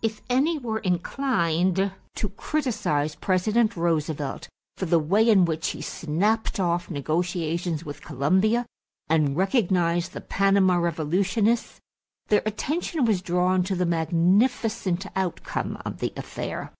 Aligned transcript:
If 0.00 0.22
any 0.30 0.56
were 0.56 0.78
inclined 0.78 1.92
to 2.14 2.28
criticize 2.30 3.14
President 3.14 3.76
Roosevelt 3.76 4.48
for 4.78 4.86
the 4.86 4.98
way 4.98 5.28
in 5.28 5.44
which 5.44 5.68
he 5.72 5.82
snapped 5.82 6.58
off 6.58 6.88
negotiations 6.90 7.84
with 7.84 8.00
Colombia 8.02 8.64
and 9.10 9.36
recognized 9.36 10.14
the 10.14 10.22
Panama 10.22 10.76
revolutionists, 10.76 11.78
their 12.28 12.40
attention 12.46 13.04
was 13.04 13.20
drawn 13.20 13.62
to 13.64 13.76
the 13.76 13.84
magnificent 13.84 15.04
outcome 15.14 15.76
of 15.84 15.98
the 15.98 16.14
affair. 16.16 16.72